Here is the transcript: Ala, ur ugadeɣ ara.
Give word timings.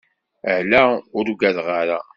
Ala, 0.55 0.83
ur 1.17 1.25
ugadeɣ 1.33 1.67
ara. 1.81 1.99